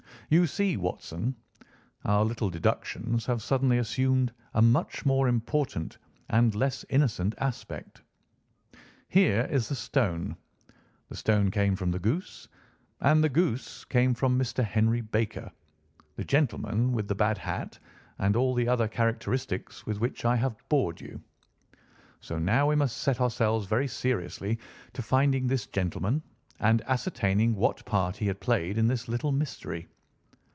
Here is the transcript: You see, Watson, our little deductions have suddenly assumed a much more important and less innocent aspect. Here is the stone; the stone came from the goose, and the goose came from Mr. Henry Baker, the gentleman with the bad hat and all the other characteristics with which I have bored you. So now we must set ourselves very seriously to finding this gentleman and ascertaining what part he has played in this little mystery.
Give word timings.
You 0.33 0.47
see, 0.47 0.77
Watson, 0.77 1.35
our 2.05 2.23
little 2.23 2.49
deductions 2.49 3.25
have 3.25 3.41
suddenly 3.41 3.77
assumed 3.79 4.31
a 4.53 4.61
much 4.61 5.05
more 5.05 5.27
important 5.27 5.97
and 6.29 6.55
less 6.55 6.85
innocent 6.87 7.35
aspect. 7.37 8.01
Here 9.09 9.41
is 9.51 9.67
the 9.67 9.75
stone; 9.75 10.37
the 11.09 11.17
stone 11.17 11.51
came 11.51 11.75
from 11.75 11.91
the 11.91 11.99
goose, 11.99 12.47
and 13.01 13.21
the 13.21 13.27
goose 13.27 13.83
came 13.83 14.13
from 14.13 14.39
Mr. 14.39 14.63
Henry 14.63 15.01
Baker, 15.01 15.51
the 16.15 16.23
gentleman 16.23 16.93
with 16.93 17.09
the 17.09 17.15
bad 17.15 17.37
hat 17.37 17.77
and 18.17 18.37
all 18.37 18.53
the 18.53 18.69
other 18.69 18.87
characteristics 18.87 19.85
with 19.85 19.99
which 19.99 20.23
I 20.23 20.37
have 20.37 20.55
bored 20.69 21.01
you. 21.01 21.21
So 22.21 22.39
now 22.39 22.69
we 22.69 22.77
must 22.77 22.95
set 22.99 23.19
ourselves 23.19 23.67
very 23.67 23.89
seriously 23.89 24.59
to 24.93 25.01
finding 25.01 25.45
this 25.47 25.67
gentleman 25.67 26.23
and 26.61 26.81
ascertaining 26.83 27.53
what 27.57 27.83
part 27.83 28.15
he 28.15 28.27
has 28.27 28.37
played 28.37 28.77
in 28.77 28.87
this 28.87 29.09
little 29.09 29.33
mystery. 29.33 29.89